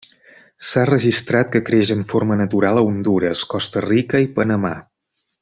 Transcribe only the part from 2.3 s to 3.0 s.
natural a